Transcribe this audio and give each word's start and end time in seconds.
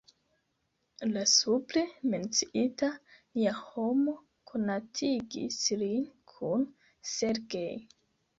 La 1.09 1.25
supre 1.31 1.83
menciita 2.13 2.89
Nia 3.01 3.51
Homo 3.59 4.15
konatigis 4.53 5.61
lin 5.83 6.09
kun 6.33 6.67
Sergej. 7.13 7.71